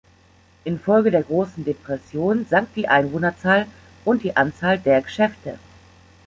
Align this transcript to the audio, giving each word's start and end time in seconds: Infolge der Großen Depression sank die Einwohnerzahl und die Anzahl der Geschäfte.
Infolge 0.65 1.11
der 1.11 1.21
Großen 1.21 1.63
Depression 1.63 2.47
sank 2.49 2.73
die 2.73 2.87
Einwohnerzahl 2.87 3.67
und 4.03 4.23
die 4.23 4.35
Anzahl 4.35 4.79
der 4.79 4.99
Geschäfte. 5.03 5.59